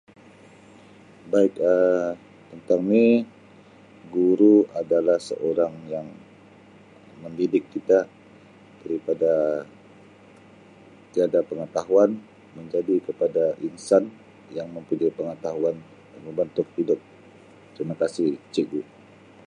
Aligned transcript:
Baik 1.31 1.53
Um 1.71 2.11
tentang 2.51 2.81
ni 2.93 3.07
guru 4.13 4.55
adalah 4.81 5.19
seorang 5.29 5.73
yang 5.93 6.07
mendidik 7.21 7.65
kita 7.73 7.99
daripada 8.81 9.33
tiada 11.13 11.39
pengetahuan 11.49 12.11
menjadi 12.57 12.95
kepada 13.13 13.43
insan 13.67 14.03
yang 14.57 14.67
mempunyai 14.75 15.11
pengetahuan 15.17 15.75
membentuk 16.25 16.65
hidup, 16.77 16.97
terima 17.77 17.93
kasih 18.01 18.29
cikgu. 18.53 18.81